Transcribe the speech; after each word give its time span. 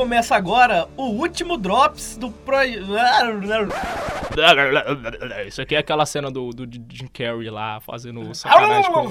Começa 0.00 0.34
agora 0.34 0.88
o 0.96 1.08
último 1.08 1.58
Drops 1.58 2.16
do 2.16 2.30
Pro... 2.30 2.56
Isso 5.46 5.60
aqui 5.60 5.74
é 5.74 5.78
aquela 5.78 6.06
cena 6.06 6.30
do, 6.30 6.48
do 6.54 6.64
Jim 6.90 7.06
Carrey 7.06 7.50
lá 7.50 7.80
fazendo 7.80 8.24
sacanagem 8.34 8.90
com... 8.90 9.10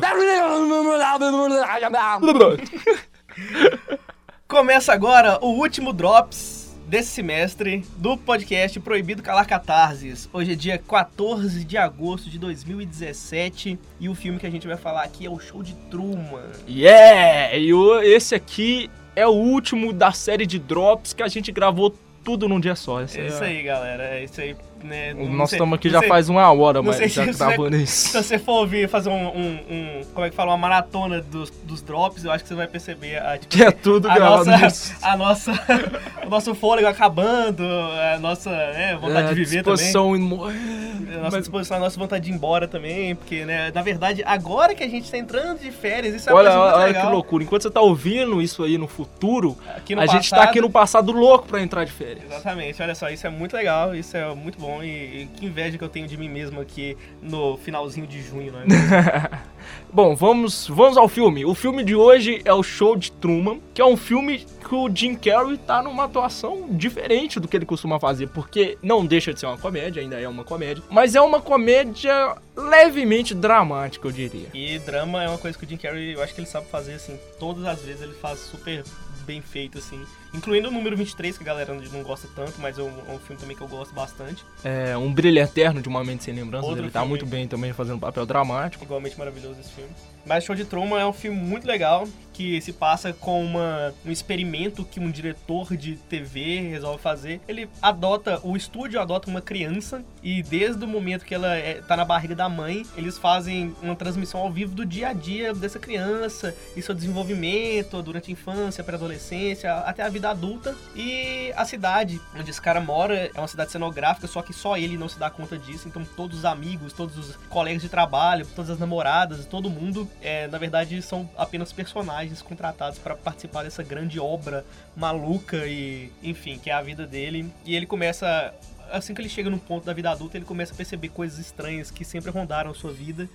Começa 4.50 4.92
agora 4.92 5.38
o 5.46 5.50
último 5.50 5.94
Drops 5.94 6.76
desse 6.88 7.10
semestre 7.12 7.86
do 7.98 8.18
podcast 8.18 8.80
Proibido 8.80 9.22
Calar 9.22 9.48
Catarses. 9.48 10.28
Hoje 10.34 10.54
é 10.54 10.56
dia 10.56 10.80
14 10.80 11.64
de 11.66 11.78
agosto 11.78 12.32
de 12.32 12.40
2017 12.40 13.78
e 14.00 14.10
o 14.10 14.16
filme 14.16 14.40
que 14.40 14.48
a 14.48 14.50
gente 14.50 14.66
vai 14.66 14.76
falar 14.76 15.04
aqui 15.04 15.28
é 15.28 15.30
o 15.30 15.40
Show 15.40 15.62
de 15.62 15.76
Truman. 15.92 16.50
Yeah! 16.68 17.56
E 17.56 17.72
o- 17.76 18.02
esse 18.02 18.34
aqui 18.34 18.90
é 19.16 19.26
o 19.28 19.32
último 19.32 19.92
da 19.94 20.12
série 20.12 20.46
de 20.46 20.58
drops 20.60 21.14
que 21.14 21.24
a 21.24 21.28
gente 21.28 21.52
gravou 21.52 21.96
tudo 22.24 22.48
num 22.50 22.60
dia 22.60 22.76
só. 22.76 23.02
Esse 23.02 23.20
É 23.20 23.28
isso 23.28 23.44
aí, 23.44 23.64
galera. 23.64 24.04
É 24.04 24.24
isso 24.24 24.40
aí. 24.40 24.56
Né? 24.84 25.14
Nós 25.14 25.52
estamos 25.52 25.76
aqui 25.78 25.90
já 25.90 26.00
sei- 26.00 26.08
faz 26.08 26.30
uma 26.30 26.50
hora, 26.54 26.82
mas 26.82 26.96
se 26.96 27.08
já 27.10 27.26
isso 27.26 27.38
gravando 27.38 27.76
Se 27.76 27.84
isso. 27.84 28.14
você 28.24 28.40
for 28.40 28.62
ouvir, 28.62 28.88
fazer 28.88 29.10
um, 29.10 29.28
um- 29.28 29.60
um- 29.70 30.02
Como 30.14 30.26
é 30.26 30.30
que 30.30 30.36
fala? 30.38 30.52
Uma 30.52 30.58
maratona 30.58 31.22
dos, 31.22 31.50
dos 31.50 31.82
drops, 31.82 32.24
eu 32.24 32.32
acho 32.32 32.44
que 32.46 32.48
você 32.48 32.56
vai 32.56 32.66
perceber 32.68 33.18
a, 33.18 33.38
tipo, 33.38 33.48
Que 33.58 33.64
é 33.66 33.72
tudo 33.72 34.10
a 34.10 34.14
gravado 34.14 34.46
nossa, 34.46 34.66
nisso. 34.66 34.94
a 35.02 35.18
nossa, 35.18 35.52
o 36.26 36.30
nosso 36.30 36.56
fôlego 36.56 36.88
acabando, 36.88 37.62
a 37.62 38.18
nossa 38.20 38.50
né, 38.52 38.96
vontade 39.02 39.28
É, 39.28 39.30
de 39.30 39.36
viver 39.36 39.64
também. 39.64 39.76
disposição 39.76 40.16
em 40.16 40.20
morrer. 40.20 40.89
A 41.10 41.18
nossa 41.18 41.32
Mas- 41.38 41.40
disposição, 41.44 41.78
a 41.78 41.80
nossa 41.80 42.00
vontade 42.00 42.26
de 42.26 42.32
ir 42.32 42.36
embora 42.36 42.68
também, 42.68 43.16
porque, 43.16 43.46
né, 43.46 43.72
na 43.74 43.82
verdade, 43.82 44.24
agora 44.26 44.74
que 44.76 44.84
a 44.84 44.88
gente 44.88 45.10
tá 45.10 45.18
entrando 45.18 45.60
de 45.60 45.72
férias, 45.72 46.14
isso 46.16 46.30
é 46.30 46.34
Olha, 46.34 46.52
olha 46.52 46.86
legal. 46.86 47.08
que 47.08 47.12
loucura. 47.14 47.44
Enquanto 47.44 47.64
você 47.64 47.70
tá 47.72 47.82
ouvindo 47.82 48.42
isso 48.42 48.64
aí 48.64 48.78
no 48.78 48.88
futuro, 48.88 49.58
no 49.90 50.02
a 50.02 50.06
gente 50.06 50.30
tá 50.30 50.38
passado- 50.38 50.50
aqui 50.50 50.62
no 50.62 50.70
passado 50.70 51.12
louco 51.12 51.48
pra 51.48 51.62
entrar 51.62 51.84
de 51.86 51.92
férias. 51.92 52.24
Exatamente, 52.26 52.82
olha 52.82 52.96
só, 52.96 53.10
isso 53.10 53.26
é 53.26 53.30
muito 53.30 53.56
legal, 53.56 53.96
isso 53.96 54.16
é 54.16 54.34
muito 54.36 54.60
bom 54.60 54.84
e, 54.84 54.88
e 55.24 55.30
que 55.36 55.46
inveja 55.46 55.78
que 55.78 55.84
eu 55.84 55.90
tenho 55.90 56.08
de 56.08 56.16
mim 56.18 56.30
mesmo 56.30 56.62
aqui 56.62 56.96
no 57.22 57.58
finalzinho 57.58 58.06
de 58.08 58.22
junho, 58.22 58.52
não 58.52 58.62
é 58.62 58.66
mesmo? 58.66 58.90
Bom, 59.92 60.16
vamos, 60.16 60.68
vamos 60.68 60.98
ao 60.98 61.08
filme. 61.08 61.46
O 61.46 61.54
filme 61.54 61.84
de 61.84 61.96
hoje 61.96 62.42
é 62.46 62.54
o 62.54 62.64
Show 62.64 62.96
de 62.96 63.12
Truman, 63.12 63.60
que 63.74 63.82
é 63.82 63.86
um 63.86 63.98
filme 63.98 64.46
que 64.60 64.76
o 64.76 64.90
Jim 64.94 65.16
Carrey 65.16 65.58
tá 65.58 65.82
numa 65.82 66.06
atuação 66.06 66.68
diferente 66.70 67.40
do 67.40 67.48
que 67.48 67.58
ele 67.58 67.66
costuma 67.66 68.00
fazer, 68.00 68.28
porque 68.28 68.78
não 68.82 69.06
deixa 69.06 69.34
de 69.34 69.40
ser 69.40 69.46
uma 69.46 69.58
comédia, 69.58 70.02
ainda 70.02 70.20
é 70.20 70.28
uma 70.28 70.44
comédia, 70.44 70.84
mas 70.90 71.16
é 71.16 71.22
uma 71.22 71.42
comédia 71.42 72.36
levemente 72.56 73.34
dramática, 73.34 74.08
eu 74.08 74.12
diria. 74.12 74.50
E 74.54 74.78
drama 74.80 75.24
é 75.24 75.30
uma 75.30 75.38
coisa 75.38 75.58
que 75.58 75.66
o 75.66 75.68
Jim 75.68 75.78
Carrey, 75.78 76.14
eu 76.14 76.22
acho 76.22 76.34
que 76.34 76.42
ele 76.42 76.48
sabe 76.48 76.68
fazer, 76.68 76.94
assim, 76.94 77.18
todas 77.40 77.66
as 77.66 77.82
vezes 77.82 78.02
ele 78.02 78.14
faz 78.14 78.40
super 78.40 78.84
bem 79.26 79.42
feito, 79.42 79.78
assim. 79.78 80.04
Incluindo 80.34 80.70
o 80.70 80.72
número 80.72 80.96
23, 80.96 81.38
que 81.38 81.44
a 81.44 81.46
galera 81.46 81.74
não 81.74 82.04
gosta 82.04 82.28
tanto, 82.36 82.54
mas 82.60 82.78
é 82.78 82.84
um, 82.84 82.90
é 83.08 83.12
um 83.12 83.20
filme 83.20 83.40
também 83.40 83.56
que 83.56 83.62
eu 83.62 83.68
gosto 83.68 83.94
bastante. 83.94 84.46
É 84.64 84.98
um 84.98 85.12
brilho 85.14 85.40
eterno 85.40 85.82
de 85.82 85.88
uma 85.88 86.04
mente 86.04 86.24
sem 86.24 86.34
lembranças, 86.34 86.70
Outro 86.70 86.84
ele 86.84 86.92
tá 86.92 87.06
muito 87.06 87.26
bem 87.26 87.48
também 87.48 87.74
fazendo 87.74 87.96
um 87.96 88.00
papel 88.00 88.26
dramático. 88.26 88.84
Igualmente 88.84 89.18
maravilhoso 89.18 89.60
esse 89.60 89.72
filme. 89.72 89.90
Mas 90.26 90.44
Show 90.44 90.56
de 90.56 90.66
Truman 90.66 91.00
é 91.00 91.06
um 91.06 91.14
filme 91.14 91.38
muito 91.38 91.66
legal, 91.66 92.08
que 92.34 92.62
se 92.62 92.72
passa 92.72 93.12
com 93.12 93.44
uma, 93.44 93.94
um 94.06 94.12
experimento 94.12 94.86
que 94.86 95.00
um 95.00 95.10
diretor 95.10 95.76
de 95.76 95.96
TV 95.96 96.60
resolve 96.70 97.02
fazer. 97.02 97.42
Ele 97.48 97.70
adota, 97.82 98.40
o 98.44 98.56
estúdio 98.56 99.00
adota 99.00 99.30
uma 99.30 99.42
criança, 99.42 100.04
e 100.22 100.44
desde 100.44 100.84
o 100.84 100.88
momento 100.88 101.26
que 101.26 101.34
ela 101.34 101.56
é, 101.56 101.82
tá 101.82 101.98
na 101.98 102.06
barriga 102.06 102.36
da 102.36 102.48
mãe, 102.48 102.86
eles 102.96 103.18
fazem 103.18 103.76
uma 103.82 103.96
transmissão 103.96 104.42
ao 104.42 104.52
vivo 104.52 104.76
do 104.76 104.86
dia 104.86 105.10
a 105.10 105.14
dia 105.14 105.54
dessa 105.54 105.80
criança, 105.80 106.56
e 106.76 106.82
seu 106.82 106.94
desenvolvimento 106.94 108.02
durante 108.02 108.30
a 108.30 108.34
infância, 108.34 108.84
pré-adolescência, 108.84 109.74
até 109.80 110.04
a 110.04 110.10
vida 110.10 110.19
adulta. 110.28 110.76
E 110.96 111.52
a 111.56 111.66
cidade 111.66 112.22
onde 112.36 112.50
esse 112.50 112.62
cara 112.62 112.80
mora 112.80 113.32
é 113.34 113.40
uma 113.40 113.48
cidade 113.48 113.72
cenográfica, 113.72 114.28
só 114.28 114.42
que 114.42 114.54
só 114.54 114.78
ele 114.78 114.98
não 114.98 115.10
se 115.10 115.18
dá 115.20 115.30
conta 115.30 115.58
disso, 115.58 115.88
então 115.88 116.04
todos 116.16 116.40
os 116.40 116.46
amigos, 116.46 116.94
todos 116.94 117.18
os 117.18 117.36
colegas 117.50 117.82
de 117.82 117.90
trabalho, 117.90 118.46
todas 118.56 118.72
as 118.72 118.80
namoradas, 118.80 119.46
todo 119.46 119.70
mundo, 119.70 120.10
é, 120.22 120.48
na 120.48 120.58
verdade, 120.58 121.02
são 121.02 121.30
apenas 121.38 121.72
personagens 121.72 122.42
contratados 122.42 123.00
para 123.00 123.16
participar 123.16 123.64
dessa 123.64 123.84
grande 123.84 124.20
obra 124.20 124.66
maluca 124.96 125.66
e, 125.66 126.12
enfim, 126.22 126.58
que 126.58 126.70
é 126.70 126.74
a 126.74 126.82
vida 126.82 127.06
dele. 127.06 127.52
E 127.66 127.76
ele 127.76 127.86
começa 127.86 128.54
assim 128.92 129.14
que 129.14 129.22
ele 129.22 129.30
chega 129.30 129.50
no 129.50 129.60
ponto 129.60 129.86
da 129.86 129.94
vida 129.94 130.10
adulta, 130.10 130.38
ele 130.38 130.46
começa 130.46 130.74
a 130.74 130.76
perceber 130.76 131.10
coisas 131.10 131.40
estranhas 131.40 131.92
que 131.92 132.04
sempre 132.04 132.32
rondaram 132.32 132.72
a 132.72 132.74
sua 132.74 132.92
vida. 132.92 133.30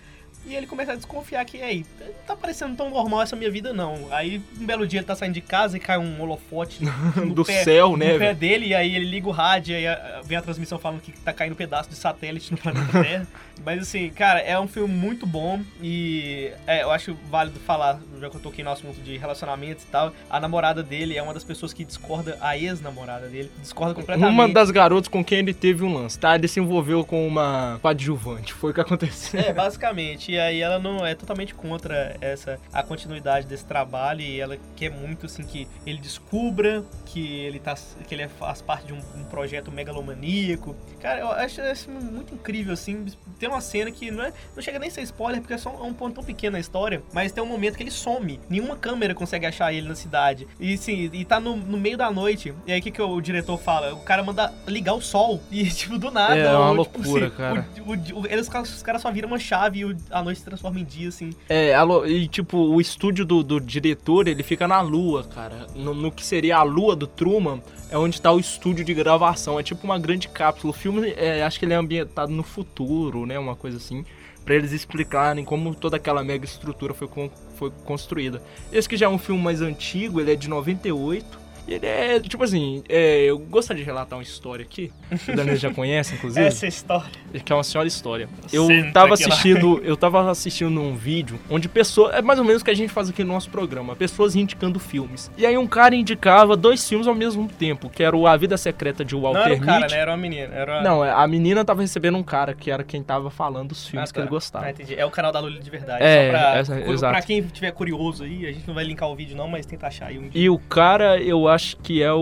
E 0.46 0.54
ele 0.54 0.66
começa 0.66 0.92
a 0.92 0.94
desconfiar 0.94 1.42
que, 1.46 1.62
aí, 1.62 1.86
tá 2.26 2.36
parecendo 2.36 2.76
tão 2.76 2.90
normal 2.90 3.22
essa 3.22 3.34
minha 3.34 3.50
vida, 3.50 3.72
não. 3.72 4.12
Aí, 4.12 4.42
um 4.60 4.66
belo 4.66 4.86
dia 4.86 4.98
ele 5.00 5.06
tá 5.06 5.16
saindo 5.16 5.32
de 5.32 5.40
casa 5.40 5.76
e 5.78 5.80
cai 5.80 5.96
um 5.96 6.20
holofote 6.20 6.80
Do 7.34 7.44
pé, 7.44 7.64
céu, 7.64 7.96
né, 7.96 8.12
no 8.12 8.12
pé 8.12 8.18
velho? 8.18 8.38
dele, 8.38 8.66
e 8.66 8.74
aí 8.74 8.94
ele 8.94 9.06
liga 9.06 9.26
o 9.26 9.30
rádio 9.30 9.74
e 9.74 9.86
aí 9.86 9.96
vem 10.24 10.36
a 10.36 10.42
transmissão 10.42 10.78
falando 10.78 11.00
que 11.00 11.12
tá 11.12 11.32
caindo 11.32 11.52
um 11.52 11.56
pedaço 11.56 11.88
de 11.88 11.94
satélite 11.94 12.50
no 12.50 12.58
planeta 12.58 12.92
Terra. 13.02 13.26
Mas 13.64 13.82
assim, 13.82 14.10
cara, 14.10 14.40
é 14.40 14.58
um 14.60 14.68
filme 14.68 14.92
muito 14.92 15.26
bom 15.26 15.62
e 15.80 16.52
é, 16.66 16.82
eu 16.82 16.90
acho 16.90 17.14
válido 17.30 17.58
falar, 17.60 17.98
que 18.30 18.36
eu 18.36 18.40
toquei 18.40 18.64
no 18.64 18.70
assunto 18.70 19.00
de 19.00 19.16
relacionamentos 19.16 19.84
e 19.84 19.86
tal, 19.86 20.12
a 20.28 20.40
namorada 20.40 20.82
dele 20.82 21.16
é 21.16 21.22
uma 21.22 21.34
das 21.34 21.44
pessoas 21.44 21.72
que 21.72 21.84
discorda, 21.84 22.36
a 22.40 22.56
ex-namorada 22.56 23.28
dele, 23.28 23.50
discorda 23.60 23.94
completamente. 23.94 24.32
Uma 24.32 24.48
das 24.48 24.70
garotas 24.70 25.08
com 25.08 25.24
quem 25.24 25.38
ele 25.38 25.54
teve 25.54 25.84
um 25.84 25.92
lance, 25.94 26.18
tá? 26.18 26.34
Ele 26.34 26.48
se 26.48 26.60
envolveu 26.60 27.04
com 27.04 27.26
uma 27.26 27.78
coadjuvante, 27.82 28.52
foi 28.52 28.70
o 28.70 28.74
que 28.74 28.80
aconteceu. 28.80 29.40
É, 29.40 29.52
basicamente. 29.52 30.32
E 30.32 30.38
aí 30.38 30.60
ela 30.60 30.78
não 30.78 31.04
é 31.04 31.14
totalmente 31.14 31.54
contra 31.54 32.16
essa 32.20 32.58
a 32.72 32.82
continuidade 32.82 33.46
desse 33.46 33.64
trabalho 33.64 34.20
e 34.20 34.40
ela 34.40 34.56
quer 34.76 34.90
muito 34.90 35.26
assim 35.26 35.44
que 35.44 35.68
ele 35.86 35.98
descubra 35.98 36.84
que 37.06 37.20
ele 37.38 37.58
tá 37.58 37.74
que 38.06 38.14
ele 38.14 38.22
é- 38.22 38.28
faz 38.28 38.62
parte 38.62 38.86
de 38.86 38.92
um, 38.92 39.00
um 39.16 39.24
projeto 39.24 39.70
megalomaníaco. 39.70 40.74
Cara, 41.00 41.20
eu 41.20 41.30
acho 41.30 41.90
muito 41.90 42.34
incrível 42.34 42.72
assim. 42.72 43.06
Tem 43.38 43.48
uma 43.48 43.60
cena 43.60 43.90
que 43.90 44.10
não, 44.10 44.24
é, 44.24 44.32
não 44.54 44.62
chega 44.62 44.78
nem 44.78 44.88
a 44.88 44.92
ser 44.92 45.02
spoiler 45.02 45.40
porque 45.40 45.54
é 45.54 45.58
só 45.58 45.70
um 45.82 45.92
ponto 45.92 46.14
tão 46.14 46.24
pequeno 46.24 46.52
na 46.54 46.60
história, 46.60 47.02
mas 47.12 47.32
tem 47.32 47.42
um 47.42 47.46
momento 47.46 47.76
que 47.76 47.82
ele 47.82 47.90
some. 47.90 48.13
Nenhuma 48.48 48.76
câmera 48.76 49.14
consegue 49.14 49.46
achar 49.46 49.72
ele 49.72 49.88
na 49.88 49.94
cidade. 49.94 50.46
E 50.58 50.76
sim, 50.76 51.10
e 51.12 51.24
tá 51.24 51.38
no, 51.40 51.56
no 51.56 51.78
meio 51.78 51.96
da 51.96 52.10
noite. 52.10 52.52
E 52.66 52.72
aí 52.72 52.80
o 52.80 52.82
que, 52.82 52.90
que 52.90 53.02
o 53.02 53.20
diretor 53.20 53.58
fala? 53.58 53.94
O 53.94 54.00
cara 54.00 54.22
manda 54.22 54.52
ligar 54.66 54.94
o 54.94 55.00
sol 55.00 55.40
e 55.50 55.64
tipo 55.70 55.98
do 55.98 56.10
nada. 56.10 56.36
É 56.36 56.56
uma 56.56 56.70
ou, 56.72 56.84
tipo, 56.84 56.98
loucura, 56.98 57.26
assim, 57.28 57.36
cara. 57.36 57.68
o- 57.86 57.90
o- 57.92 58.20
o- 58.22 58.26
eles, 58.26 58.48
os 58.48 58.82
caras 58.82 59.02
só 59.02 59.10
viram 59.10 59.28
uma 59.28 59.38
chave 59.38 59.80
e 59.84 59.96
a 60.10 60.22
noite 60.22 60.38
se 60.38 60.44
transforma 60.44 60.80
em 60.80 60.84
dia, 60.84 61.08
assim. 61.08 61.30
É, 61.48 61.74
alô, 61.74 62.06
e 62.06 62.26
tipo, 62.28 62.56
o 62.58 62.80
estúdio 62.80 63.24
do, 63.24 63.42
do 63.42 63.60
diretor, 63.60 64.28
ele 64.28 64.42
fica 64.42 64.66
na 64.68 64.80
lua, 64.80 65.24
cara. 65.24 65.66
No, 65.74 65.94
no 65.94 66.10
que 66.12 66.24
seria 66.24 66.56
a 66.58 66.62
lua 66.62 66.94
do 66.96 67.06
Truman, 67.06 67.60
é 67.90 67.98
onde 67.98 68.20
tá 68.20 68.32
o 68.32 68.38
estúdio 68.40 68.84
de 68.84 68.94
gravação. 68.94 69.58
É 69.58 69.62
tipo 69.62 69.84
uma 69.84 69.98
grande 69.98 70.28
cápsula. 70.28 70.70
O 70.70 70.74
filme, 70.74 71.12
é, 71.16 71.42
acho 71.42 71.58
que 71.58 71.64
ele 71.64 71.72
é 71.74 71.76
ambientado 71.76 72.32
no 72.32 72.42
futuro, 72.42 73.26
né? 73.26 73.38
Uma 73.38 73.54
coisa 73.56 73.76
assim. 73.76 74.04
Pra 74.44 74.54
eles 74.54 74.72
explicarem 74.72 75.44
como 75.44 75.74
toda 75.74 75.96
aquela 75.96 76.22
mega 76.22 76.44
estrutura 76.44 76.92
foi, 76.92 77.08
foi 77.56 77.72
construída. 77.84 78.42
Esse 78.72 78.88
que 78.88 78.96
já 78.96 79.06
é 79.06 79.08
um 79.08 79.18
filme 79.18 79.42
mais 79.42 79.62
antigo, 79.62 80.20
ele 80.20 80.32
é 80.32 80.36
de 80.36 80.48
98. 80.48 81.43
E 81.66 81.74
ele 81.74 81.86
é, 81.86 82.20
tipo 82.20 82.42
assim, 82.44 82.82
é, 82.88 83.22
eu 83.24 83.38
gostaria 83.38 83.82
de 83.82 83.86
relatar 83.86 84.18
uma 84.18 84.22
história 84.22 84.64
aqui. 84.64 84.92
que 85.24 85.30
O 85.32 85.36
Daniel 85.36 85.56
já 85.56 85.72
conhece, 85.72 86.14
inclusive. 86.16 86.44
Essa 86.46 86.66
história. 86.66 87.10
que 87.44 87.52
é 87.52 87.56
uma 87.56 87.64
senhora 87.64 87.88
história. 87.88 88.28
Eu 88.52 88.66
Senta 88.66 88.92
tava 88.92 89.14
aqui 89.14 89.22
lá. 89.24 89.28
assistindo, 89.30 89.80
eu 89.84 89.96
tava 89.96 90.30
assistindo 90.30 90.80
um 90.80 90.94
vídeo 90.94 91.38
onde 91.48 91.68
pessoas, 91.68 92.14
é 92.14 92.22
mais 92.22 92.38
ou 92.38 92.44
menos 92.44 92.62
o 92.62 92.64
que 92.64 92.70
a 92.70 92.74
gente 92.74 92.92
faz 92.92 93.08
aqui 93.08 93.24
no 93.24 93.32
nosso 93.32 93.48
programa, 93.50 93.96
pessoas 93.96 94.36
indicando 94.36 94.78
filmes. 94.78 95.30
E 95.38 95.46
aí 95.46 95.56
um 95.56 95.66
cara 95.66 95.94
indicava 95.94 96.56
dois 96.56 96.86
filmes 96.88 97.06
ao 97.06 97.14
mesmo 97.14 97.48
tempo, 97.48 97.88
que 97.88 98.02
era 98.02 98.14
o 98.16 98.26
A 98.26 98.36
Vida 98.36 98.56
Secreta 98.56 99.04
de 99.04 99.14
Não 99.14 99.22
Walter 99.22 99.38
era 99.40 99.54
o 99.54 99.60
cara, 99.60 99.80
Mitty. 99.80 99.94
né? 99.94 100.00
Era 100.00 100.10
uma 100.10 100.16
menina. 100.18 100.54
Era... 100.54 100.82
Não, 100.82 101.02
a 101.02 101.26
menina 101.26 101.64
tava 101.64 101.80
recebendo 101.80 102.18
um 102.18 102.22
cara 102.22 102.52
que 102.54 102.70
era 102.70 102.84
quem 102.84 103.02
tava 103.02 103.30
falando 103.30 103.68
dos 103.70 103.86
filmes 103.88 104.10
Ah, 104.10 104.12
que 104.12 104.18
ele 104.20 104.26
tá. 104.26 104.30
gostava. 104.30 104.66
Ah, 104.66 104.70
entendi. 104.70 104.94
É 104.94 105.04
o 105.06 105.10
canal 105.10 105.32
da 105.32 105.40
Lully 105.40 105.60
de 105.60 105.70
verdade. 105.70 106.02
É, 106.02 106.24
Só 106.26 106.30
pra, 106.30 106.56
essa- 106.58 106.80
exato. 106.92 107.12
pra 107.14 107.22
quem 107.22 107.42
tiver 107.42 107.70
curioso 107.72 108.24
aí, 108.24 108.46
a 108.46 108.52
gente 108.52 108.66
não 108.66 108.74
vai 108.74 108.84
linkar 108.84 109.08
o 109.08 109.16
vídeo 109.16 109.36
não, 109.36 109.48
mas 109.48 109.64
tenta 109.64 109.86
achar 109.86 110.06
aí 110.08 110.18
um 110.18 110.28
dia. 110.28 110.42
E 110.42 110.50
o 110.50 110.58
cara, 110.58 111.18
eu 111.18 111.48
acho 111.48 111.53
que 111.82 112.02
é 112.02 112.12
o, 112.12 112.18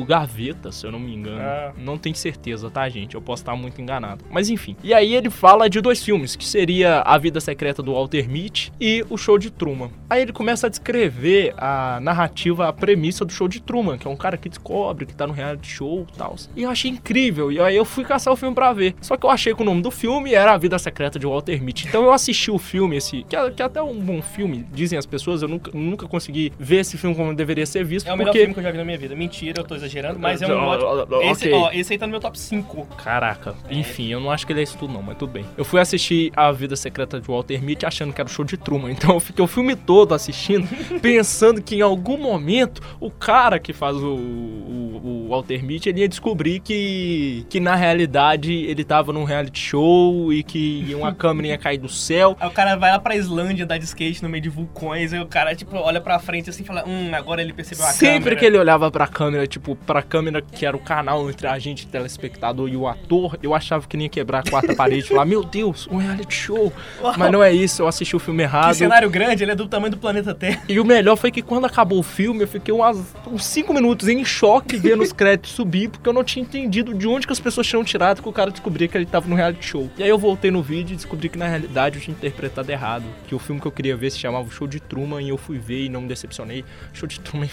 o 0.00 0.04
Gaveta, 0.06 0.72
se 0.72 0.86
eu 0.86 0.92
não 0.92 0.98
me 0.98 1.14
engano. 1.14 1.40
Ah. 1.40 1.72
Não 1.76 1.98
tenho 1.98 2.14
certeza, 2.16 2.70
tá, 2.70 2.88
gente? 2.88 3.14
Eu 3.14 3.22
posso 3.22 3.42
estar 3.42 3.56
muito 3.56 3.80
enganado. 3.80 4.24
Mas 4.30 4.48
enfim. 4.48 4.76
E 4.82 4.94
aí 4.94 5.14
ele 5.14 5.30
fala 5.30 5.68
de 5.68 5.80
dois 5.80 6.02
filmes, 6.02 6.36
que 6.36 6.44
seria 6.44 7.00
A 7.00 7.18
Vida 7.18 7.40
Secreta 7.40 7.82
do 7.82 7.92
Walter 7.92 8.28
Mitty 8.28 8.72
e 8.80 9.04
O 9.10 9.16
Show 9.16 9.38
de 9.38 9.50
Truman. 9.50 9.90
Aí 10.08 10.22
ele 10.22 10.32
começa 10.32 10.66
a 10.66 10.70
descrever 10.70 11.54
a 11.56 11.98
narrativa, 12.00 12.68
a 12.68 12.72
premissa 12.72 13.24
do 13.24 13.32
Show 13.32 13.48
de 13.48 13.60
Truman, 13.60 13.98
que 13.98 14.06
é 14.06 14.10
um 14.10 14.16
cara 14.16 14.36
que 14.36 14.48
descobre 14.48 15.06
que 15.06 15.14
tá 15.14 15.26
no 15.26 15.32
reality 15.32 15.68
show 15.68 16.06
e 16.12 16.16
tal. 16.16 16.36
E 16.56 16.62
eu 16.62 16.70
achei 16.70 16.90
incrível. 16.90 17.50
E 17.50 17.60
aí 17.60 17.76
eu 17.76 17.84
fui 17.84 18.04
caçar 18.04 18.32
o 18.32 18.36
filme 18.36 18.54
pra 18.54 18.72
ver. 18.72 18.94
Só 19.00 19.16
que 19.16 19.26
eu 19.26 19.30
achei 19.30 19.54
que 19.54 19.62
o 19.62 19.64
nome 19.64 19.82
do 19.82 19.90
filme 19.90 20.34
era 20.34 20.52
A 20.52 20.58
Vida 20.58 20.78
Secreta 20.78 21.18
de 21.18 21.26
Walter 21.26 21.62
Mitty. 21.62 21.88
Então 21.88 22.04
eu 22.04 22.12
assisti 22.12 22.50
o 22.50 22.58
filme, 22.58 22.96
esse, 22.96 23.22
que 23.24 23.36
é, 23.36 23.50
que 23.50 23.62
é 23.62 23.64
até 23.64 23.82
um 23.82 23.98
bom 23.98 24.22
filme, 24.22 24.66
dizem 24.72 24.98
as 24.98 25.06
pessoas. 25.06 25.42
Eu 25.42 25.48
nunca, 25.48 25.70
nunca 25.74 26.06
consegui 26.06 26.52
ver 26.58 26.80
esse 26.80 26.96
filme 26.96 27.14
como 27.14 27.34
deveria 27.34 27.66
ser 27.66 27.84
visto. 27.84 28.08
É 28.08 28.14
o 28.14 28.16
melhor 28.24 28.32
filme 28.32 28.54
que 28.54 28.60
eu 28.60 28.64
já 28.64 28.70
vi 28.70 28.78
na 28.78 28.84
minha 28.84 28.98
vida. 28.98 29.14
Mentira, 29.14 29.60
eu 29.60 29.64
tô 29.64 29.74
exagerando, 29.74 30.18
mas 30.18 30.42
é 30.42 30.46
um 30.46 30.58
ótimo. 30.58 31.22
Esse, 31.22 31.52
ó, 31.52 31.70
esse 31.72 31.92
aí 31.92 31.98
tá 31.98 32.06
no 32.06 32.12
meu 32.12 32.20
top 32.20 32.38
5. 32.38 32.86
Caraca, 32.96 33.54
enfim, 33.70 34.08
eu 34.08 34.20
não 34.20 34.30
acho 34.30 34.46
que 34.46 34.52
ele 34.52 34.60
é 34.60 34.62
isso 34.62 34.76
tudo 34.78 34.92
não, 34.92 35.02
mas 35.02 35.16
tudo 35.16 35.32
bem. 35.32 35.44
Eu 35.56 35.64
fui 35.64 35.80
assistir 35.80 36.32
A 36.36 36.50
Vida 36.52 36.76
Secreta 36.76 37.20
de 37.20 37.26
Walter 37.26 37.62
Mitty 37.62 37.86
achando 37.86 38.12
que 38.12 38.20
era 38.20 38.28
o 38.28 38.32
show 38.32 38.44
de 38.44 38.56
Truman, 38.56 38.90
então 38.92 39.14
eu 39.14 39.20
fiquei 39.20 39.44
o 39.44 39.48
filme 39.48 39.76
todo 39.76 40.14
assistindo, 40.14 40.68
pensando 41.00 41.62
que 41.62 41.76
em 41.76 41.80
algum 41.80 42.16
momento 42.16 42.82
o 43.00 43.10
cara 43.10 43.58
que 43.58 43.72
faz 43.72 43.96
o, 43.96 44.14
o, 44.14 45.00
o 45.02 45.28
Walter 45.28 45.64
Mitty, 45.64 45.88
ele 45.88 46.00
ia 46.00 46.08
descobrir 46.08 46.60
que, 46.60 47.46
que 47.48 47.60
na 47.60 47.74
realidade 47.74 48.52
ele 48.52 48.84
tava 48.84 49.12
num 49.12 49.24
reality 49.24 49.58
show 49.58 50.32
e 50.32 50.42
que 50.42 50.94
uma 50.94 51.12
câmera 51.14 51.48
ia 51.48 51.58
cair 51.58 51.78
do 51.78 51.88
céu. 51.88 52.36
Aí 52.38 52.48
o 52.48 52.50
cara 52.50 52.76
vai 52.76 52.90
lá 52.90 52.98
pra 52.98 53.16
Islândia 53.16 53.64
andar 53.64 53.78
de 53.78 53.84
skate 53.84 54.22
no 54.22 54.28
meio 54.28 54.42
de 54.42 54.48
vulcões, 54.48 55.12
aí 55.12 55.20
o 55.20 55.26
cara, 55.26 55.54
tipo, 55.54 55.76
olha 55.76 56.00
pra 56.00 56.18
frente 56.18 56.50
assim 56.50 56.62
e 56.62 56.66
fala, 56.66 56.84
hum, 56.86 57.10
agora 57.14 57.42
ele 57.42 57.52
percebeu 57.52 57.84
a 57.84 57.88
Sempre 57.88 58.11
câmera. 58.20 58.36
que 58.36 58.44
ele 58.44 58.58
olhava 58.58 58.90
pra 58.90 59.06
câmera, 59.06 59.46
tipo, 59.46 59.76
pra 59.76 60.02
câmera 60.02 60.40
que 60.42 60.64
era 60.66 60.76
o 60.76 60.80
canal 60.80 61.28
entre 61.30 61.46
a 61.46 61.58
gente, 61.58 61.86
telespectador 61.86 62.68
e 62.68 62.76
o 62.76 62.86
ator, 62.86 63.38
eu 63.42 63.54
achava 63.54 63.86
que 63.86 63.96
nem 63.96 64.06
ia 64.06 64.10
quebrar 64.10 64.40
a 64.46 64.50
quarta 64.50 64.74
parede 64.74 65.04
e 65.04 65.08
falar, 65.08 65.24
meu 65.24 65.42
Deus, 65.44 65.86
um 65.90 65.96
reality 65.96 66.34
show. 66.34 66.72
Uau, 67.00 67.14
Mas 67.16 67.32
não 67.32 67.42
é 67.42 67.52
isso, 67.52 67.82
eu 67.82 67.88
assisti 67.88 68.14
o 68.16 68.18
filme 68.18 68.38
Que 68.42 68.44
errado. 68.44 68.74
cenário 68.74 69.08
grande, 69.10 69.44
ele 69.44 69.52
é 69.52 69.54
do 69.54 69.66
tamanho 69.66 69.90
do 69.92 69.98
planeta 69.98 70.34
Terra. 70.34 70.62
E 70.68 70.78
o 70.80 70.84
melhor 70.84 71.16
foi 71.16 71.30
que 71.30 71.42
quando 71.42 71.64
acabou 71.64 71.98
o 71.98 72.02
filme, 72.02 72.42
eu 72.42 72.48
fiquei 72.48 72.72
umas, 72.72 73.14
uns 73.26 73.44
5 73.44 73.72
minutos 73.74 74.08
em 74.08 74.24
choque 74.24 74.76
vendo 74.76 75.02
os 75.02 75.12
créditos 75.12 75.52
subir, 75.52 75.88
porque 75.88 76.08
eu 76.08 76.12
não 76.12 76.24
tinha 76.24 76.42
entendido 76.42 76.94
de 76.94 77.06
onde 77.06 77.26
que 77.26 77.32
as 77.32 77.40
pessoas 77.40 77.66
tinham 77.66 77.84
tirado 77.84 78.22
que 78.22 78.28
o 78.28 78.32
cara 78.32 78.50
descobria 78.50 78.88
que 78.88 78.96
ele 78.96 79.06
tava 79.06 79.28
no 79.28 79.34
reality 79.36 79.64
show. 79.64 79.90
E 79.98 80.02
aí 80.02 80.08
eu 80.08 80.18
voltei 80.18 80.50
no 80.50 80.62
vídeo 80.62 80.94
e 80.94 80.96
descobri 80.96 81.28
que 81.28 81.38
na 81.38 81.46
realidade 81.48 81.96
eu 81.98 82.02
tinha 82.02 82.14
interpretado 82.14 82.70
errado. 82.70 83.04
Que 83.26 83.34
o 83.34 83.38
filme 83.38 83.60
que 83.60 83.66
eu 83.66 83.72
queria 83.72 83.96
ver 83.96 84.10
se 84.10 84.18
chamava 84.18 84.48
Show 84.50 84.66
de 84.66 84.80
Truman 84.80 85.20
e 85.22 85.28
eu 85.28 85.36
fui 85.36 85.58
ver 85.58 85.84
e 85.84 85.88
não 85.88 86.00
me 86.02 86.08
decepcionei. 86.08 86.64
Show 86.92 87.06
de 87.08 87.20
Truman 87.20 87.46
é 87.46 87.48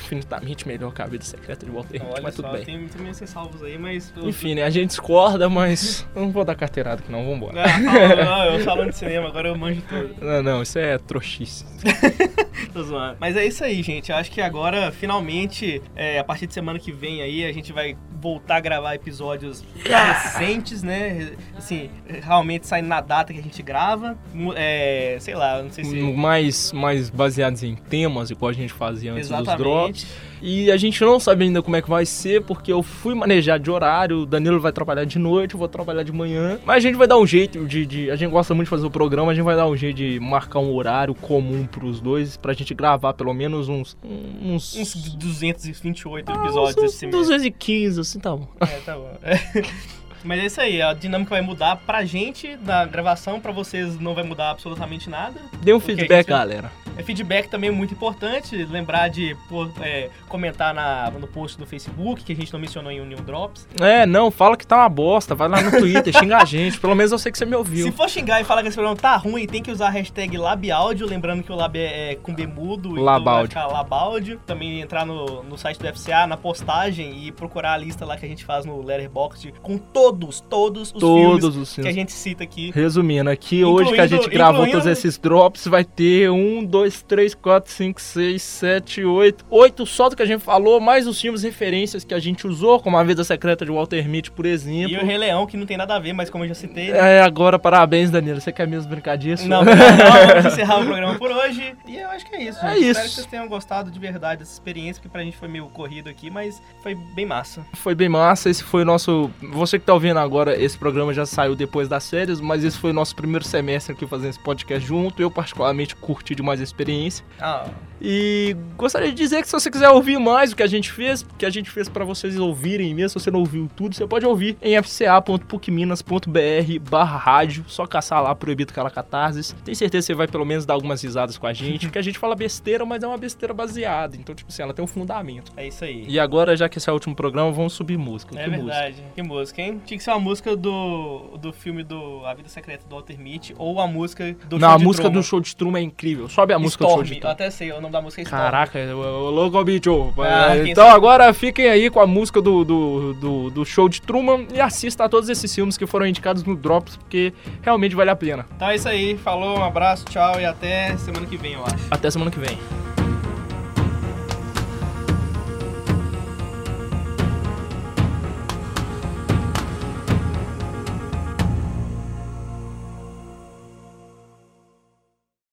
infinitamente 0.49 0.67
melhor 0.67 0.93
que 0.93 1.01
a 1.01 1.05
vida 1.05 1.23
secreta 1.23 1.65
de 1.65 1.71
Walter 1.71 2.01
Olha 2.03 2.21
mas 2.21 2.35
só, 2.35 2.43
tudo 2.43 2.53
bem. 2.53 2.65
tem, 2.65 2.87
tem 2.87 3.01
minhas 3.01 3.19
ressalvas 3.19 3.63
aí, 3.63 3.77
mas... 3.77 4.11
eu- 4.15 4.27
Enfim, 4.27 4.55
né? 4.55 4.63
A 4.63 4.69
gente 4.69 4.89
discorda, 4.89 5.49
mas 5.49 6.05
eu 6.15 6.21
não 6.23 6.31
vou 6.31 6.43
dar 6.43 6.55
carteirada 6.55 7.01
aqui 7.01 7.11
não, 7.11 7.25
vambora. 7.25 7.63
Ah, 7.63 7.69
fala, 7.69 8.25
não, 8.25 8.45
eu 8.45 8.59
falando 8.63 8.89
de 8.89 8.97
cinema, 8.97 9.27
agora 9.27 9.47
eu 9.47 9.57
manjo 9.57 9.81
tudo. 9.87 10.15
Não, 10.21 10.43
não, 10.43 10.61
isso 10.61 10.77
é 10.77 10.97
trouxice. 10.97 11.65
Tô 12.73 12.83
zoando. 12.83 13.17
Mas 13.19 13.35
é 13.35 13.45
isso 13.45 13.63
aí, 13.63 13.81
gente. 13.81 14.11
Eu 14.11 14.17
acho 14.17 14.29
que 14.31 14.41
agora, 14.41 14.91
finalmente, 14.91 15.81
é, 15.95 16.19
a 16.19 16.23
partir 16.23 16.45
de 16.45 16.53
semana 16.53 16.77
que 16.77 16.91
vem 16.91 17.21
aí, 17.21 17.45
a 17.45 17.53
gente 17.53 17.71
vai 17.71 17.95
voltar 18.21 18.57
a 18.57 18.59
gravar 18.59 18.95
episódios 18.95 19.63
recentes, 19.83 20.83
né? 20.83 21.31
Assim, 21.57 21.89
realmente 22.21 22.67
saindo 22.67 22.87
na 22.87 22.99
data 23.01 23.33
que 23.33 23.39
a 23.39 23.43
gente 23.43 23.63
grava. 23.63 24.17
É, 24.55 25.17
sei 25.19 25.35
lá, 25.35 25.63
não 25.63 25.71
sei 25.71 25.85
se. 25.85 25.95
Mais, 25.95 26.71
mais 26.73 27.09
baseados 27.09 27.63
em 27.63 27.75
temas, 27.75 28.29
igual 28.29 28.49
a 28.49 28.53
gente 28.53 28.73
fazia 28.73 29.13
antes 29.13 29.29
dos 29.29 29.55
drops. 29.55 30.05
E 30.41 30.71
a 30.71 30.77
gente 30.77 31.01
não 31.03 31.19
sabe 31.19 31.43
ainda 31.45 31.61
como 31.61 31.75
é 31.75 31.81
que 31.81 31.89
vai 31.89 32.05
ser, 32.05 32.41
porque 32.43 32.71
eu 32.71 32.81
fui 32.81 33.13
manejar 33.13 33.59
de 33.59 33.69
horário, 33.69 34.19
o 34.19 34.25
Danilo 34.25 34.59
vai 34.59 34.71
trabalhar 34.71 35.03
de 35.05 35.19
noite, 35.19 35.53
eu 35.53 35.59
vou 35.59 35.67
trabalhar 35.67 36.03
de 36.03 36.11
manhã. 36.11 36.59
Mas 36.65 36.77
a 36.77 36.79
gente 36.79 36.95
vai 36.95 37.07
dar 37.07 37.17
um 37.17 37.27
jeito 37.27 37.65
de, 37.65 37.85
de- 37.85 38.11
A 38.11 38.15
gente 38.15 38.31
gosta 38.31 38.53
muito 38.53 38.67
de 38.67 38.69
fazer 38.69 38.85
o 38.85 38.91
programa, 38.91 39.31
a 39.31 39.35
gente 39.35 39.43
vai 39.43 39.55
dar 39.55 39.67
um 39.67 39.75
jeito 39.75 39.97
de 39.97 40.19
marcar 40.19 40.59
um 40.59 40.73
horário 40.73 41.13
comum 41.13 41.65
pros 41.65 41.99
dois, 41.99 42.37
pra 42.37 42.53
gente 42.53 42.73
gravar 42.73 43.13
pelo 43.13 43.33
menos 43.33 43.67
uns. 43.69 43.97
Uns. 44.41 44.75
Uns 44.75 45.13
228 45.15 46.31
ah, 46.31 46.35
episódios 46.35 46.77
uns 46.77 46.93
esse 46.93 47.05
mês. 47.05 47.15
215, 47.17 47.99
assim 47.99 48.19
tá 48.19 48.35
bom. 48.35 48.47
É, 48.61 48.65
tá 48.85 48.95
bom. 48.95 49.11
Mas 50.23 50.39
é 50.41 50.45
isso 50.47 50.59
aí, 50.59 50.81
a 50.81 50.93
dinâmica 50.93 51.29
vai 51.29 51.41
mudar 51.41 51.77
pra 51.77 52.03
gente 52.03 52.57
da 52.57 52.85
gravação, 52.85 53.39
pra 53.39 53.53
vocês 53.53 53.97
não 53.99 54.13
vai 54.13 54.23
mudar 54.23 54.49
absolutamente 54.51 55.09
nada. 55.09 55.39
Dê 55.61 55.73
um 55.73 55.79
feedback, 55.79 56.09
gente- 56.17 56.27
galera. 56.27 56.69
É, 56.99 57.03
feedback 57.03 57.47
também 57.49 57.69
é 57.69 57.73
muito 57.73 57.93
importante, 57.93 58.55
lembrar 58.65 59.07
de 59.07 59.35
pô, 59.47 59.67
é, 59.81 60.09
comentar 60.27 60.73
na, 60.73 61.09
no 61.11 61.27
post 61.27 61.57
do 61.57 61.65
Facebook, 61.65 62.23
que 62.23 62.33
a 62.33 62.35
gente 62.35 62.51
não 62.51 62.59
mencionou 62.59 62.91
em 62.91 62.99
Union 62.99 63.19
Drops. 63.25 63.67
É, 63.79 64.05
não, 64.05 64.29
fala 64.29 64.55
que 64.57 64.67
tá 64.67 64.77
uma 64.77 64.89
bosta, 64.89 65.33
vai 65.33 65.47
lá 65.47 65.61
no 65.61 65.71
Twitter, 65.71 66.13
xinga 66.17 66.37
a 66.37 66.45
gente. 66.45 66.79
Pelo 66.79 66.95
menos 66.95 67.11
eu 67.11 67.17
sei 67.17 67.31
que 67.31 67.37
você 67.37 67.45
me 67.45 67.55
ouviu. 67.55 67.85
Se 67.85 67.91
for 67.91 68.09
xingar 68.09 68.41
e 68.41 68.43
falar 68.43 68.61
que 68.61 68.67
esse 68.67 68.75
programa 68.75 68.99
tá 68.99 69.15
ruim, 69.15 69.47
tem 69.47 69.61
que 69.63 69.71
usar 69.71 69.87
a 69.87 69.91
hashtag 69.91 70.37
Labiaudio, 70.37 71.07
lembrando 71.07 71.43
que 71.43 71.51
o 71.51 71.55
Lab 71.55 71.77
é, 71.77 72.11
é 72.11 72.15
com 72.15 72.33
B 72.33 72.45
mudo, 72.47 72.89
então 72.89 73.03
vai 73.05 73.13
Labaudio. 73.15 73.57
Labaudio. 73.71 74.39
Também 74.45 74.81
entrar 74.81 75.05
no, 75.05 75.43
no 75.43 75.57
site 75.57 75.79
do 75.79 75.87
FCA, 75.93 76.27
na 76.27 76.37
postagem, 76.37 77.25
e 77.25 77.31
procurar 77.31 77.73
a 77.73 77.77
lista 77.77 78.05
lá 78.05 78.17
que 78.17 78.25
a 78.25 78.29
gente 78.29 78.43
faz 78.45 78.65
no 78.65 78.81
Letterboxd 78.83 79.53
com 79.61 79.77
todos, 79.77 80.41
todos 80.41 80.91
os 80.93 81.01
filmes 81.01 81.39
Todos 81.41 81.55
os 81.57 81.73
que 81.73 81.81
a 81.81 81.83
filmes. 81.83 81.95
gente 81.95 82.11
cita 82.11 82.43
aqui. 82.43 82.71
Resumindo, 82.73 83.29
aqui 83.29 83.63
hoje 83.63 83.93
que 83.93 83.99
a 84.01 84.05
Incluindo- 84.05 84.23
gente 84.23 84.33
gravou 84.33 84.61
incluindo- 84.65 84.81
todos 84.83 84.87
esses 84.97 85.17
drops, 85.17 85.65
vai 85.67 85.83
ter 85.83 86.29
um, 86.29 86.63
dois, 86.63 86.88
três, 87.01 87.33
quatro, 87.35 87.71
cinco, 87.71 88.01
seis, 88.01 88.41
sete, 88.41 89.03
oito. 89.03 89.45
Oito 89.49 89.85
só 89.85 90.09
do 90.09 90.15
que 90.15 90.23
a 90.23 90.25
gente 90.25 90.43
falou, 90.43 90.79
mais 90.79 91.07
os 91.07 91.19
filmes 91.19 91.43
referências 91.43 92.03
que 92.03 92.13
a 92.13 92.19
gente 92.19 92.47
usou, 92.47 92.79
como 92.79 92.97
A 92.97 93.03
Vida 93.03 93.23
Secreta 93.23 93.65
de 93.65 93.71
Walter 93.71 94.07
Mitty, 94.07 94.31
por 94.31 94.45
exemplo. 94.45 94.91
E 94.91 94.97
o 94.97 95.05
Rei 95.05 95.17
Leão, 95.17 95.45
que 95.45 95.57
não 95.57 95.65
tem 95.65 95.77
nada 95.77 95.95
a 95.95 95.99
ver, 95.99 96.13
mas 96.13 96.29
como 96.29 96.43
eu 96.43 96.49
já 96.49 96.55
citei. 96.55 96.91
né? 96.91 97.17
É, 97.17 97.21
agora, 97.21 97.57
parabéns, 97.59 98.09
Danilo. 98.09 98.39
Você 98.41 98.51
quer 98.51 98.67
mesmo 98.67 98.89
brincar 98.89 99.17
disso? 99.17 99.47
Não, 99.47 99.63
não, 99.63 99.75
não, 99.75 100.27
vamos 100.41 100.45
encerrar 100.53 100.81
o 100.81 100.85
programa 100.85 101.15
por 101.15 101.31
hoje. 101.31 101.75
E 101.87 101.97
eu 101.97 102.09
acho 102.09 102.25
que 102.25 102.35
é 102.35 102.43
isso, 102.43 102.59
gente. 102.61 102.69
É 102.71 102.77
Espero 102.77 102.89
isso. 102.89 103.01
que 103.01 103.09
vocês 103.15 103.27
tenham 103.27 103.47
gostado 103.47 103.91
de 103.91 103.99
verdade 103.99 104.39
dessa 104.39 104.53
experiência, 104.53 105.01
porque 105.01 105.11
pra 105.11 105.23
gente 105.23 105.37
foi 105.37 105.47
meio 105.47 105.65
corrido 105.67 106.09
aqui, 106.09 106.29
mas 106.29 106.61
foi 106.81 106.95
bem 106.95 107.25
massa. 107.25 107.65
Foi 107.73 107.93
bem 107.95 108.09
massa, 108.09 108.49
esse 108.49 108.63
foi 108.63 108.83
o 108.83 108.85
nosso... 108.85 109.29
Você 109.41 109.77
que 109.79 109.85
tá 109.85 109.93
ouvindo 109.93 110.19
agora, 110.19 110.55
esse 110.59 110.77
programa 110.77 111.13
já 111.13 111.25
saiu 111.25 111.55
depois 111.55 111.87
das 111.87 112.09
férias, 112.09 112.39
mas 112.39 112.63
esse 112.63 112.77
foi 112.77 112.91
o 112.91 112.93
nosso 112.93 113.15
primeiro 113.15 113.45
semestre 113.45 113.93
aqui 113.93 114.05
fazendo 114.07 114.29
esse 114.29 114.39
podcast 114.39 114.87
junto. 114.87 115.21
Eu 115.21 115.29
particularmente 115.29 115.95
curti 115.95 116.35
demais 116.35 116.59
a 116.59 116.63
experiência. 116.79 117.25
Ah, 117.39 117.67
E 118.01 118.55
gostaria 118.77 119.09
de 119.09 119.15
dizer 119.15 119.41
que 119.41 119.47
se 119.47 119.51
você 119.53 119.69
quiser 119.69 119.89
ouvir 119.89 120.17
mais 120.19 120.51
o 120.51 120.55
que 120.55 120.63
a 120.63 120.67
gente 120.67 120.91
fez, 120.91 121.25
que 121.37 121.45
a 121.45 121.49
gente 121.49 121.69
fez 121.69 121.89
pra 121.89 122.05
vocês 122.05 122.37
ouvirem 122.37 122.93
mesmo, 122.93 123.09
se 123.19 123.25
você 123.25 123.31
não 123.31 123.39
ouviu 123.39 123.69
tudo, 123.75 123.95
você 123.95 124.07
pode 124.07 124.25
ouvir 124.25 124.57
em 124.61 124.75
fca.pucminas.br 124.81 126.79
barra 126.89 127.17
rádio, 127.17 127.65
só 127.67 127.85
caçar 127.85 128.21
lá 128.23 128.33
Proibido 128.35 128.73
Calacatarses. 128.73 129.55
Tem 129.63 129.75
certeza 129.75 130.03
que 130.05 130.07
você 130.07 130.15
vai 130.15 130.27
pelo 130.27 130.45
menos 130.45 130.65
dar 130.65 130.73
algumas 130.73 131.01
risadas 131.01 131.37
com 131.37 131.47
a 131.47 131.53
gente, 131.53 131.87
porque 131.87 131.99
a 131.99 132.01
gente 132.01 132.17
fala 132.17 132.35
besteira, 132.35 132.85
mas 132.85 133.03
é 133.03 133.07
uma 133.07 133.17
besteira 133.17 133.53
baseada, 133.53 134.15
então 134.15 134.33
tipo 134.35 134.49
assim, 134.51 134.61
ela 134.61 134.73
tem 134.73 134.83
um 134.83 134.87
fundamento. 134.87 135.51
é 135.57 135.67
isso 135.67 135.83
aí. 135.83 136.05
E 136.07 136.19
agora, 136.19 136.55
já 136.55 136.69
que 136.69 136.77
esse 136.77 136.89
é 136.89 136.91
o 136.91 136.95
último 136.95 137.15
programa, 137.15 137.51
vamos 137.51 137.73
subir 137.73 137.97
música. 137.97 138.39
É 138.39 138.43
que 138.45 138.49
música? 138.49 138.65
verdade. 138.73 139.03
Que 139.15 139.21
música, 139.23 139.61
hein? 139.61 139.81
Tinha 139.85 139.97
que 139.97 140.03
ser 140.03 140.11
uma 140.11 140.19
música 140.19 140.55
do, 140.55 141.37
do 141.37 141.51
filme 141.53 141.83
do 141.83 142.25
A 142.25 142.33
Vida 142.33 142.49
Secreta 142.49 142.85
do 142.87 142.95
Walter 142.95 143.19
Mitty 143.19 143.53
ou 143.57 143.79
a 143.79 143.87
música 143.87 144.35
do 144.47 144.57
Não, 144.59 144.67
show 144.69 144.75
a 144.75 144.77
de 144.77 144.83
música 144.85 145.03
Truman. 145.03 145.19
do 145.19 145.23
show 145.25 145.39
de 145.41 145.55
Truman 145.55 145.79
é 145.79 145.83
incrível. 145.83 146.29
Sobe 146.29 146.53
a 146.53 146.59
música 146.59 146.83
do 146.83 146.87
Storm. 146.87 147.05
show 147.05 147.05
de 147.05 147.13
Eu 147.15 147.19
Truman. 147.19 147.33
até 147.33 147.49
sei, 147.49 147.71
o 147.71 147.81
nome 147.89 147.91
da 147.91 148.01
música 148.01 148.21
é 148.21 148.23
Storm. 148.23 148.41
Caraca, 148.41 148.79
logo 148.93 149.63
bicho. 149.63 150.13
Ah, 150.19 150.51
quem 150.53 150.71
então 150.71 150.85
sabe? 150.85 150.95
agora 150.95 151.33
fiquem 151.33 151.67
aí 151.67 151.89
com 151.89 151.99
a 151.99 152.07
música 152.07 152.41
do, 152.41 152.63
do, 152.63 153.13
do, 153.15 153.49
do 153.49 153.65
show 153.65 153.89
de 153.89 154.01
Truman 154.01 154.45
e 154.53 154.61
assista 154.61 155.05
a 155.05 155.09
todos 155.09 155.27
esses 155.29 155.53
filmes 155.53 155.77
que 155.77 155.85
foram 155.85 156.05
indicados 156.05 156.43
no 156.43 156.55
Drops, 156.55 156.95
porque 156.95 157.33
realmente 157.61 157.95
vale 157.95 158.11
a 158.11 158.15
pena. 158.15 158.45
Então 158.55 158.69
é 158.69 158.75
isso 158.75 158.87
aí. 158.87 159.17
Falou, 159.17 159.59
um 159.59 159.63
abraço, 159.63 160.05
tchau 160.05 160.39
e 160.39 160.45
até 160.45 160.95
semana 160.97 161.25
que 161.25 161.37
vem, 161.37 161.53
eu 161.53 161.63
acho. 161.65 161.87
Até 161.89 162.09
semana 162.09 162.31
que 162.31 162.39
vem. 162.39 162.57